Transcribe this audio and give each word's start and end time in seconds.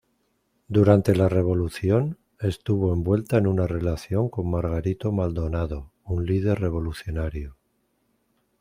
Durante 0.67 1.15
la 1.15 1.29
revolución, 1.29 2.17
estuvo 2.39 2.91
envuelta 2.91 3.37
en 3.37 3.45
una 3.45 3.67
relación 3.67 4.29
con 4.29 4.49
Margarito 4.49 5.11
Maldonado, 5.11 5.93
un 6.05 6.25
líder 6.25 6.59
revolucionario. 6.59 7.55